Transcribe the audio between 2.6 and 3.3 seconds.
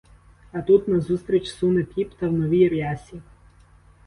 рясі.